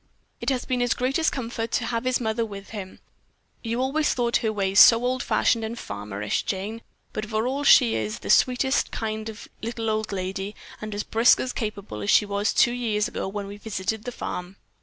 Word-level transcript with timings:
It 0.39 0.49
has 0.49 0.65
been 0.65 0.79
his 0.79 0.95
greatest 0.95 1.31
comfort 1.31 1.69
to 1.73 1.85
have 1.85 2.05
his 2.05 2.19
mother 2.19 2.43
with 2.43 2.69
him. 2.69 2.99
You 3.61 3.79
always 3.79 4.15
thought 4.15 4.37
her 4.37 4.51
ways 4.51 4.79
so 4.79 5.05
old 5.05 5.21
fashioned 5.21 5.63
and 5.63 5.77
farmerish, 5.77 6.43
Jane, 6.43 6.81
but 7.13 7.27
for 7.27 7.45
all 7.45 7.59
that 7.59 7.65
she 7.65 7.93
is 7.93 8.17
the 8.17 8.31
sweetest 8.31 8.89
kind 8.89 9.29
of 9.29 9.45
a 9.61 9.65
little 9.67 9.91
old 9.91 10.11
lady 10.11 10.55
and 10.81 10.95
as 10.95 11.03
brisk 11.03 11.39
and 11.39 11.53
capable 11.53 12.01
as 12.01 12.09
she 12.09 12.25
was 12.25 12.51
two 12.51 12.73
years 12.73 13.07
ago 13.07 13.27
when 13.27 13.45
we 13.45 13.57
visited 13.57 14.05
the 14.05 14.11
farm." 14.11 14.55